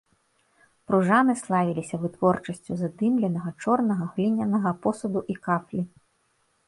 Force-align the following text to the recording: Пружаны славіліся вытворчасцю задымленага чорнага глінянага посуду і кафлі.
Пружаны 0.91 1.35
славіліся 1.41 1.95
вытворчасцю 2.07 2.73
задымленага 2.81 3.49
чорнага 3.67 4.03
глінянага 4.15 4.71
посуду 4.87 5.19
і 5.35 5.41
кафлі. 5.49 5.81